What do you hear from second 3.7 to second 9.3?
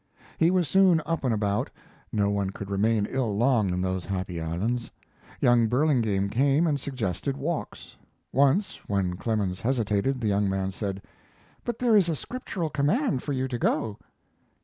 those happy islands. Young Burlingame came, and suggested walks. Once, when